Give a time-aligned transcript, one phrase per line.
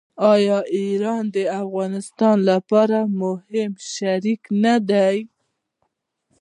[0.33, 5.17] آیا ایران د افغانستان لپاره مهم شریک نه دی؟